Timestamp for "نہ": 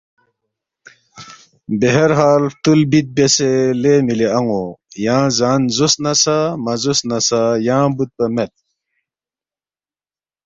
6.03-6.13, 7.09-7.17